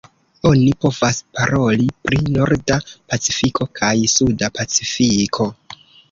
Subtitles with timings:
[0.49, 2.77] Oni povas paroli pri Norda
[3.13, 5.47] Pacifiko kaj Suda Pacifiko.